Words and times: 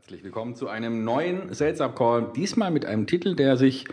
Herzlich 0.00 0.24
willkommen 0.24 0.54
zu 0.54 0.66
einem 0.66 1.04
neuen 1.04 1.52
Sales 1.52 1.82
Up 1.82 1.94
Call. 1.94 2.32
Diesmal 2.34 2.70
mit 2.70 2.86
einem 2.86 3.06
Titel, 3.06 3.36
der 3.36 3.58
sich, 3.58 3.84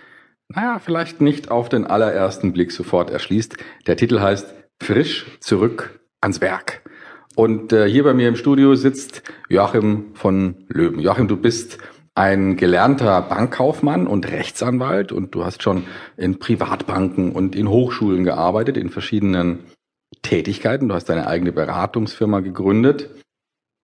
naja, 0.48 0.80
vielleicht 0.80 1.20
nicht 1.20 1.52
auf 1.52 1.68
den 1.68 1.86
allerersten 1.86 2.54
Blick 2.54 2.72
sofort 2.72 3.10
erschließt. 3.10 3.58
Der 3.87 3.98
Titel 3.98 4.22
heißt 4.22 4.56
Frisch 4.82 5.25
zurück 5.42 6.00
ans 6.22 6.40
Werk. 6.40 6.82
Und 7.35 7.74
äh, 7.74 7.90
hier 7.90 8.05
bei 8.05 8.14
mir 8.14 8.30
im 8.30 8.38
Studio 8.38 8.75
sitzt 8.75 9.21
Joachim 9.50 10.12
von 10.14 10.55
Löwen. 10.70 11.02
Joachim, 11.02 11.28
du 11.28 11.36
bist 11.36 11.77
ein 12.15 12.55
gelernter 12.55 13.21
Bankkaufmann 13.23 14.07
und 14.07 14.31
Rechtsanwalt 14.31 15.11
und 15.11 15.35
du 15.35 15.43
hast 15.43 15.61
schon 15.61 15.83
in 16.15 16.39
Privatbanken 16.39 17.33
und 17.33 17.53
in 17.53 17.67
Hochschulen 17.67 18.23
gearbeitet, 18.23 18.77
in 18.77 18.89
verschiedenen 18.89 19.65
Tätigkeiten. 20.21 20.87
Du 20.87 20.95
hast 20.95 21.09
deine 21.09 21.27
eigene 21.27 21.51
Beratungsfirma 21.51 22.39
gegründet 22.39 23.09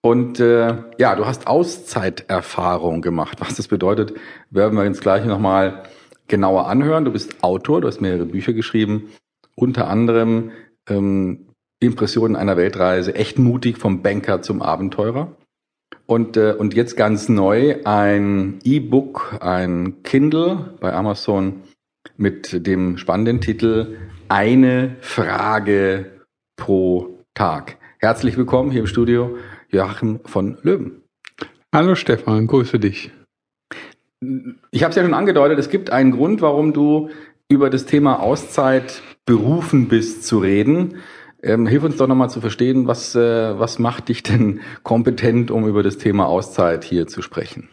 und 0.06 0.40
äh, 0.42 0.76
ja, 0.98 1.16
du 1.16 1.26
hast 1.26 1.48
Auszeiterfahrung 1.48 3.02
gemacht. 3.02 3.40
Was 3.40 3.56
das 3.56 3.70
bedeutet, 3.70 4.14
werden 4.50 4.78
wir 4.78 4.86
uns 4.86 5.00
gleich 5.00 5.26
nochmal 5.26 5.84
genauer 6.28 6.68
anhören. 6.68 7.06
Du 7.06 7.12
bist 7.12 7.42
Autor, 7.42 7.80
du 7.80 7.88
hast 7.88 8.02
mehrere 8.02 8.26
Bücher 8.26 8.52
geschrieben, 8.52 9.10
unter 9.56 9.88
anderem 9.88 10.52
ähm, 10.90 11.48
Impressionen 11.80 12.36
einer 12.36 12.58
Weltreise, 12.58 13.16
echt 13.16 13.40
mutig 13.40 13.78
vom 13.78 14.02
Banker 14.02 14.42
zum 14.42 14.62
Abenteurer. 14.62 15.36
Und, 16.06 16.36
äh, 16.36 16.54
und 16.54 16.74
jetzt 16.74 16.98
ganz 16.98 17.30
neu 17.30 17.78
ein 17.86 18.60
E-Book, 18.64 19.38
ein 19.40 20.04
Kindle 20.04 20.76
bei 20.82 20.94
Amazon 20.94 21.64
mit 22.18 22.68
dem 22.68 22.98
spannenden 22.98 23.40
Titel 23.40 23.96
Eine 24.28 24.98
Frage 25.00 26.12
pro 26.58 27.20
Tag. 27.36 27.78
Herzlich 28.00 28.36
willkommen 28.36 28.70
hier 28.70 28.82
im 28.82 28.88
Studio 28.88 29.38
Joachim 29.74 30.20
von 30.26 30.58
Löwen. 30.62 31.02
Hallo 31.74 31.96
Stefan, 31.96 32.46
grüße 32.48 32.80
dich. 32.80 33.12
Ich 34.72 34.84
habe 34.84 34.92
es 34.92 34.96
ja 34.96 35.04
schon 35.04 35.14
angedeutet, 35.14 35.58
es 35.58 35.70
gibt 35.70 35.90
einen 35.90 36.12
Grund, 36.12 36.42
warum 36.42 36.72
du 36.72 37.10
über 37.50 37.70
das 37.70 37.86
Thema 37.86 38.22
Auszeit 38.22 39.02
berufen 39.26 39.88
bist 39.88 40.26
zu 40.26 40.38
reden. 40.38 40.98
Ähm, 41.42 41.68
hilf 41.68 41.84
uns 41.84 41.98
doch 41.98 42.08
nochmal 42.08 42.30
zu 42.30 42.40
verstehen, 42.40 42.88
was, 42.88 43.16
äh, 43.16 43.60
was 43.60 43.80
macht 43.80 44.10
dich 44.10 44.24
denn 44.24 44.62
kompetent, 44.84 45.52
um 45.52 45.68
über 45.68 45.84
das 45.84 45.98
Thema 45.98 46.28
Auszeit 46.28 46.84
hier 46.84 47.08
zu 47.08 47.22
sprechen? 47.22 47.70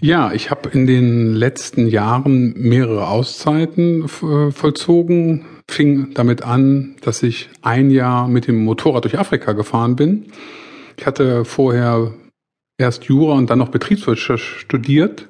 Ja, 0.00 0.32
ich 0.32 0.50
habe 0.50 0.70
in 0.70 0.86
den 0.86 1.34
letzten 1.34 1.88
Jahren 1.88 2.54
mehrere 2.56 3.08
Auszeiten 3.08 4.04
äh, 4.04 4.52
vollzogen. 4.52 5.44
Fing 5.68 6.14
damit 6.14 6.42
an, 6.42 6.96
dass 7.02 7.22
ich 7.22 7.50
ein 7.60 7.90
Jahr 7.90 8.28
mit 8.28 8.46
dem 8.46 8.64
Motorrad 8.64 9.04
durch 9.04 9.18
Afrika 9.18 9.52
gefahren 9.52 9.96
bin 9.96 10.32
ich 10.98 11.06
hatte 11.06 11.44
vorher 11.44 12.12
erst 12.76 13.04
Jura 13.04 13.34
und 13.34 13.50
dann 13.50 13.58
noch 13.58 13.68
Betriebswirtschaft 13.68 14.42
studiert 14.42 15.28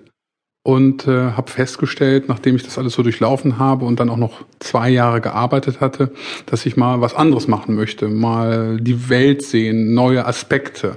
und 0.65 1.07
äh, 1.07 1.33
habe 1.33 1.51
festgestellt, 1.51 2.29
nachdem 2.29 2.57
ich 2.57 2.63
das 2.63 2.79
alles 2.79 2.95
so 2.95 3.03
durchlaufen 3.03 3.59
habe 3.59 3.85
und 3.85 4.01
dann 4.01 4.11
auch 4.11 4.17
noch 4.17 4.45
zwei 4.59 4.91
Jahre 4.91 5.21
gearbeitet 5.21 5.81
hatte, 5.81 6.13
dass 6.47 6.67
ich 6.67 6.77
mal 6.77 7.01
was 7.01 7.15
anderes 7.15 7.49
machen 7.49 7.75
möchte, 7.75 8.09
mal 8.09 8.79
die 8.81 9.09
Welt 9.09 9.43
sehen, 9.43 9.95
neue 9.95 10.27
Aspekte. 10.27 10.97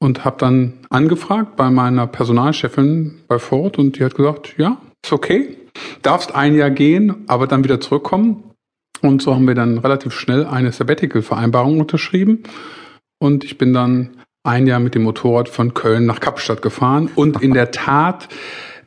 Und 0.00 0.24
habe 0.24 0.36
dann 0.38 0.74
angefragt 0.90 1.56
bei 1.56 1.70
meiner 1.70 2.06
Personalchefin 2.06 3.20
bei 3.26 3.40
Ford 3.40 3.78
und 3.78 3.98
die 3.98 4.04
hat 4.04 4.14
gesagt, 4.14 4.54
ja, 4.56 4.80
ist 5.04 5.12
okay, 5.12 5.56
darfst 6.02 6.34
ein 6.36 6.54
Jahr 6.54 6.70
gehen, 6.70 7.24
aber 7.26 7.48
dann 7.48 7.64
wieder 7.64 7.80
zurückkommen. 7.80 8.44
Und 9.00 9.22
so 9.22 9.34
haben 9.34 9.46
wir 9.46 9.54
dann 9.54 9.78
relativ 9.78 10.12
schnell 10.12 10.46
eine 10.46 10.70
Sabbatical-Vereinbarung 10.72 11.80
unterschrieben. 11.80 12.44
Und 13.18 13.44
ich 13.44 13.58
bin 13.58 13.72
dann 13.72 14.10
ein 14.44 14.66
Jahr 14.66 14.80
mit 14.80 14.94
dem 14.94 15.02
Motorrad 15.02 15.48
von 15.48 15.74
Köln 15.74 16.06
nach 16.06 16.20
Kapstadt 16.20 16.62
gefahren. 16.62 17.10
Und 17.14 17.42
in 17.42 17.52
der 17.52 17.70
Tat, 17.70 18.28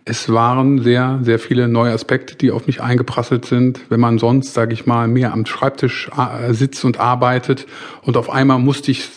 es 0.05 0.29
waren 0.29 0.81
sehr, 0.81 1.19
sehr 1.21 1.37
viele 1.37 1.67
neue 1.67 1.93
Aspekte, 1.93 2.35
die 2.35 2.51
auf 2.51 2.67
mich 2.67 2.81
eingeprasselt 2.81 3.45
sind. 3.45 3.81
Wenn 3.89 3.99
man 3.99 4.17
sonst, 4.17 4.53
sage 4.53 4.73
ich 4.73 4.85
mal, 4.85 5.07
mehr 5.07 5.33
am 5.33 5.45
Schreibtisch 5.45 6.09
äh, 6.17 6.53
sitzt 6.53 6.83
und 6.85 6.99
arbeitet 6.99 7.67
und 8.01 8.17
auf 8.17 8.29
einmal 8.29 8.59
musste 8.59 8.91
ich 8.91 9.09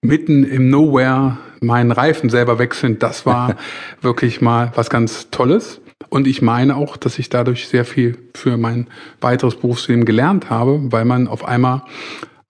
mitten 0.00 0.44
im 0.44 0.70
Nowhere 0.70 1.38
meinen 1.60 1.90
Reifen 1.90 2.30
selber 2.30 2.60
wechseln, 2.60 3.00
das 3.00 3.26
war 3.26 3.56
wirklich 4.00 4.40
mal 4.40 4.70
was 4.76 4.90
ganz 4.90 5.30
Tolles. 5.30 5.80
Und 6.08 6.28
ich 6.28 6.40
meine 6.40 6.76
auch, 6.76 6.96
dass 6.96 7.18
ich 7.18 7.28
dadurch 7.28 7.66
sehr 7.66 7.84
viel 7.84 8.16
für 8.34 8.56
mein 8.56 8.86
weiteres 9.20 9.56
Berufsleben 9.56 10.04
gelernt 10.04 10.48
habe, 10.48 10.80
weil 10.92 11.04
man 11.04 11.26
auf 11.26 11.44
einmal 11.44 11.82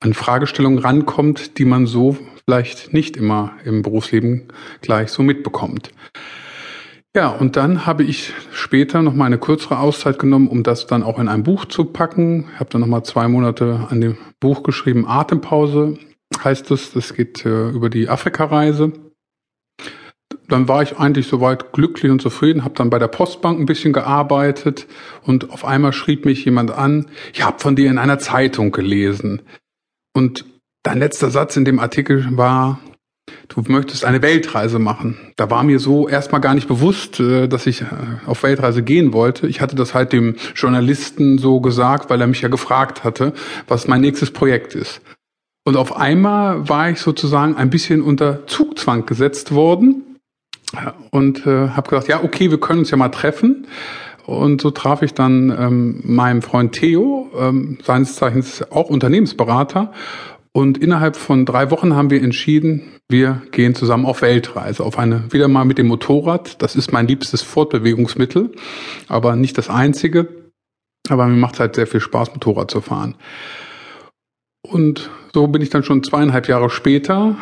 an 0.00 0.14
Fragestellungen 0.14 0.78
rankommt, 0.78 1.58
die 1.58 1.64
man 1.64 1.86
so 1.86 2.16
vielleicht 2.44 2.92
nicht 2.92 3.16
immer 3.16 3.52
im 3.64 3.82
Berufsleben 3.82 4.48
gleich 4.80 5.10
so 5.10 5.22
mitbekommt. 5.22 5.90
Ja, 7.16 7.30
und 7.30 7.56
dann 7.56 7.84
habe 7.84 8.04
ich 8.04 8.32
später 8.52 9.02
noch 9.02 9.14
mal 9.14 9.24
eine 9.24 9.38
kürzere 9.38 9.80
Auszeit 9.80 10.18
genommen, 10.18 10.46
um 10.46 10.62
das 10.62 10.86
dann 10.86 11.02
auch 11.02 11.18
in 11.18 11.28
ein 11.28 11.42
Buch 11.42 11.64
zu 11.64 11.86
packen. 11.86 12.46
Ich 12.54 12.60
habe 12.60 12.70
dann 12.70 12.82
noch 12.82 12.86
mal 12.86 13.02
zwei 13.02 13.28
Monate 13.28 13.88
an 13.90 14.00
dem 14.00 14.18
Buch 14.40 14.62
geschrieben. 14.62 15.06
Atempause 15.06 15.98
heißt 16.44 16.70
es. 16.70 16.92
Das 16.92 17.14
geht 17.14 17.44
äh, 17.44 17.70
über 17.70 17.90
die 17.90 18.08
Afrika-Reise. 18.08 18.92
Dann 20.48 20.68
war 20.68 20.82
ich 20.82 20.98
eigentlich 20.98 21.26
soweit 21.26 21.72
glücklich 21.72 22.10
und 22.10 22.22
zufrieden, 22.22 22.64
habe 22.64 22.74
dann 22.74 22.88
bei 22.88 22.98
der 22.98 23.08
Postbank 23.08 23.58
ein 23.58 23.66
bisschen 23.66 23.92
gearbeitet 23.92 24.86
und 25.22 25.50
auf 25.50 25.64
einmal 25.64 25.92
schrieb 25.92 26.24
mich 26.24 26.44
jemand 26.44 26.70
an, 26.70 27.06
ich 27.34 27.44
habe 27.44 27.58
von 27.58 27.76
dir 27.76 27.90
in 27.90 27.98
einer 27.98 28.18
Zeitung 28.18 28.72
gelesen. 28.72 29.42
Und 30.12 30.44
dein 30.82 30.98
letzter 30.98 31.30
Satz 31.30 31.56
in 31.56 31.64
dem 31.64 31.78
Artikel 31.78 32.26
war, 32.30 32.80
du 33.48 33.62
möchtest 33.66 34.04
eine 34.04 34.22
Weltreise 34.22 34.78
machen. 34.78 35.18
Da 35.36 35.50
war 35.50 35.62
mir 35.62 35.78
so 35.78 36.08
erstmal 36.08 36.40
gar 36.40 36.54
nicht 36.54 36.68
bewusst, 36.68 37.20
äh, 37.20 37.48
dass 37.48 37.66
ich 37.66 37.82
äh, 37.82 37.86
auf 38.26 38.42
Weltreise 38.42 38.82
gehen 38.82 39.12
wollte. 39.12 39.46
Ich 39.46 39.60
hatte 39.60 39.76
das 39.76 39.94
halt 39.94 40.12
dem 40.12 40.36
Journalisten 40.54 41.38
so 41.38 41.60
gesagt, 41.60 42.10
weil 42.10 42.20
er 42.20 42.26
mich 42.26 42.40
ja 42.40 42.48
gefragt 42.48 43.04
hatte, 43.04 43.32
was 43.66 43.88
mein 43.88 44.00
nächstes 44.00 44.30
Projekt 44.30 44.74
ist. 44.74 45.00
Und 45.64 45.76
auf 45.76 45.96
einmal 45.96 46.68
war 46.68 46.90
ich 46.90 46.98
sozusagen 46.98 47.56
ein 47.56 47.68
bisschen 47.68 48.00
unter 48.00 48.46
Zugzwang 48.46 49.04
gesetzt 49.04 49.52
worden 49.52 50.16
und 51.10 51.46
äh, 51.46 51.68
habe 51.68 51.90
gesagt, 51.90 52.08
ja, 52.08 52.22
okay, 52.22 52.50
wir 52.50 52.58
können 52.58 52.80
uns 52.80 52.90
ja 52.90 52.96
mal 52.96 53.10
treffen. 53.10 53.66
Und 54.28 54.60
so 54.60 54.70
traf 54.70 55.00
ich 55.00 55.14
dann 55.14 55.48
ähm, 55.58 56.00
meinen 56.04 56.42
Freund 56.42 56.72
Theo, 56.72 57.30
ähm, 57.34 57.78
seines 57.82 58.16
Zeichens 58.16 58.62
auch 58.70 58.90
Unternehmensberater. 58.90 59.90
Und 60.52 60.76
innerhalb 60.76 61.16
von 61.16 61.46
drei 61.46 61.70
Wochen 61.70 61.96
haben 61.96 62.10
wir 62.10 62.22
entschieden, 62.22 62.82
wir 63.08 63.40
gehen 63.52 63.74
zusammen 63.74 64.04
auf 64.04 64.20
Weltreise, 64.20 64.84
auf 64.84 64.98
eine, 64.98 65.32
wieder 65.32 65.48
mal 65.48 65.64
mit 65.64 65.78
dem 65.78 65.86
Motorrad. 65.86 66.60
Das 66.60 66.76
ist 66.76 66.92
mein 66.92 67.08
liebstes 67.08 67.40
Fortbewegungsmittel, 67.40 68.52
aber 69.08 69.34
nicht 69.34 69.56
das 69.56 69.70
einzige. 69.70 70.28
Aber 71.08 71.26
mir 71.26 71.38
macht 71.38 71.54
es 71.54 71.60
halt 71.60 71.76
sehr 71.76 71.86
viel 71.86 72.00
Spaß, 72.00 72.34
Motorrad 72.34 72.70
zu 72.70 72.82
fahren. 72.82 73.14
Und 74.60 75.08
so 75.32 75.46
bin 75.46 75.62
ich 75.62 75.70
dann 75.70 75.84
schon 75.84 76.02
zweieinhalb 76.02 76.48
Jahre 76.48 76.68
später 76.68 77.34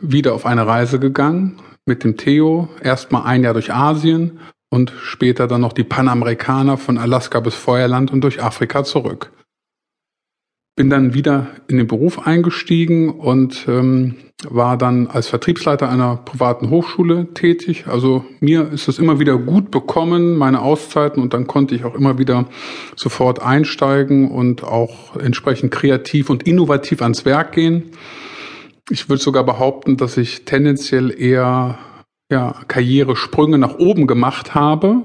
wieder 0.00 0.34
auf 0.34 0.44
eine 0.44 0.66
Reise 0.66 0.98
gegangen 0.98 1.60
mit 1.86 2.02
dem 2.02 2.16
Theo. 2.16 2.68
Erstmal 2.82 3.26
ein 3.26 3.44
Jahr 3.44 3.54
durch 3.54 3.72
Asien 3.72 4.40
und 4.72 4.90
später 5.02 5.46
dann 5.46 5.60
noch 5.60 5.74
die 5.74 5.84
Panamerikaner 5.84 6.78
von 6.78 6.96
Alaska 6.96 7.40
bis 7.40 7.54
Feuerland 7.54 8.10
und 8.10 8.22
durch 8.22 8.42
Afrika 8.42 8.84
zurück. 8.84 9.30
Bin 10.76 10.88
dann 10.88 11.12
wieder 11.12 11.48
in 11.68 11.76
den 11.76 11.86
Beruf 11.86 12.26
eingestiegen 12.26 13.10
und 13.10 13.66
ähm, 13.68 14.14
war 14.48 14.78
dann 14.78 15.08
als 15.08 15.28
Vertriebsleiter 15.28 15.90
einer 15.90 16.16
privaten 16.16 16.70
Hochschule 16.70 17.34
tätig. 17.34 17.84
Also 17.86 18.24
mir 18.40 18.72
ist 18.72 18.88
es 18.88 18.98
immer 18.98 19.20
wieder 19.20 19.36
gut 19.36 19.70
bekommen, 19.70 20.38
meine 20.38 20.62
Auszeiten, 20.62 21.22
und 21.22 21.34
dann 21.34 21.46
konnte 21.46 21.74
ich 21.74 21.84
auch 21.84 21.94
immer 21.94 22.16
wieder 22.16 22.48
sofort 22.96 23.42
einsteigen 23.42 24.30
und 24.30 24.64
auch 24.64 25.16
entsprechend 25.16 25.70
kreativ 25.70 26.30
und 26.30 26.44
innovativ 26.44 27.02
ans 27.02 27.26
Werk 27.26 27.52
gehen. 27.52 27.90
Ich 28.88 29.10
würde 29.10 29.22
sogar 29.22 29.44
behaupten, 29.44 29.98
dass 29.98 30.16
ich 30.16 30.46
tendenziell 30.46 31.14
eher 31.14 31.78
ja, 32.32 32.54
Karrieresprünge 32.66 33.58
nach 33.58 33.78
oben 33.78 34.06
gemacht 34.06 34.54
habe, 34.54 35.02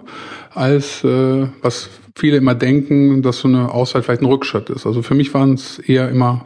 als 0.56 1.04
äh, 1.04 1.48
was 1.62 1.90
viele 2.18 2.38
immer 2.38 2.56
denken, 2.56 3.22
dass 3.22 3.40
so 3.40 3.48
eine 3.48 3.72
Auszeit 3.72 4.06
vielleicht 4.06 4.22
ein 4.22 4.28
Rückschritt 4.28 4.70
ist. 4.70 4.88
Also 4.88 5.02
für 5.02 5.14
mich 5.14 5.34
waren 5.34 5.54
es 5.54 5.78
eher 5.78 6.10
immer 6.10 6.46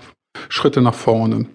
Schritte 0.50 0.82
nach 0.82 0.96
vorne. 0.96 1.46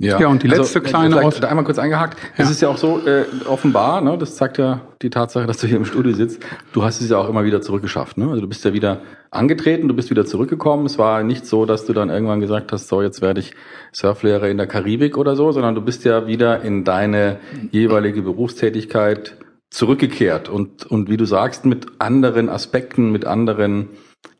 Ja. 0.00 0.20
ja, 0.20 0.28
und 0.28 0.44
die 0.44 0.48
also, 0.48 0.62
letzte 0.62 0.78
also, 0.78 0.90
kleine 0.90 1.20
Aus 1.24 1.42
einmal 1.42 1.64
kurz 1.64 1.78
eingehakt. 1.78 2.18
Ja. 2.36 2.44
Es 2.44 2.50
ist 2.50 2.60
ja 2.60 2.68
auch 2.68 2.76
so 2.76 3.04
äh, 3.04 3.24
offenbar, 3.46 4.00
ne, 4.00 4.16
das 4.16 4.36
zeigt 4.36 4.56
ja 4.56 4.82
die 5.02 5.10
Tatsache, 5.10 5.46
dass 5.46 5.58
du 5.58 5.66
hier 5.66 5.76
im 5.76 5.84
Studio 5.84 6.12
sitzt. 6.12 6.40
Du 6.72 6.84
hast 6.84 7.00
es 7.00 7.10
ja 7.10 7.18
auch 7.18 7.28
immer 7.28 7.44
wieder 7.44 7.60
zurückgeschafft. 7.62 8.16
Ne? 8.16 8.28
Also 8.28 8.40
du 8.40 8.46
bist 8.46 8.64
ja 8.64 8.72
wieder 8.72 9.02
angetreten, 9.32 9.88
du 9.88 9.94
bist 9.94 10.10
wieder 10.10 10.24
zurückgekommen. 10.24 10.86
Es 10.86 10.98
war 10.98 11.24
nicht 11.24 11.46
so, 11.46 11.66
dass 11.66 11.84
du 11.84 11.94
dann 11.94 12.10
irgendwann 12.10 12.38
gesagt 12.38 12.70
hast, 12.70 12.86
so 12.86 13.02
jetzt 13.02 13.22
werde 13.22 13.40
ich 13.40 13.54
Surflehrer 13.90 14.48
in 14.48 14.56
der 14.56 14.68
Karibik 14.68 15.18
oder 15.18 15.34
so, 15.34 15.50
sondern 15.50 15.74
du 15.74 15.80
bist 15.80 16.04
ja 16.04 16.28
wieder 16.28 16.62
in 16.62 16.84
deine 16.84 17.40
jeweilige 17.72 18.22
Berufstätigkeit 18.22 19.36
zurückgekehrt 19.70 20.48
und 20.48 20.86
und 20.86 21.10
wie 21.10 21.16
du 21.16 21.24
sagst 21.24 21.66
mit 21.66 21.86
anderen 21.98 22.48
Aspekten, 22.48 23.10
mit 23.10 23.24
anderen 23.24 23.88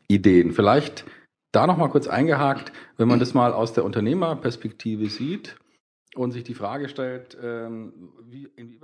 Ideen. 0.07 0.53
Vielleicht 0.53 1.03
da 1.51 1.67
noch 1.67 1.77
mal 1.77 1.89
kurz 1.89 2.07
eingehakt, 2.07 2.71
wenn 2.97 3.07
man 3.07 3.19
das 3.19 3.33
mal 3.33 3.53
aus 3.53 3.73
der 3.73 3.83
Unternehmerperspektive 3.83 5.09
sieht 5.09 5.57
und 6.15 6.31
sich 6.31 6.43
die 6.43 6.53
Frage 6.53 6.89
stellt, 6.89 7.37
ähm, 7.41 8.13
wie, 8.23 8.47
inwieweit 8.55 8.79